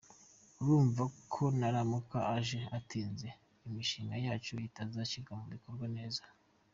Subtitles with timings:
[0.61, 1.03] Urumva
[1.33, 3.27] ko naramuka aje atinze
[3.67, 6.23] imishinga yacu itazashyirwa mu bikorwa neza.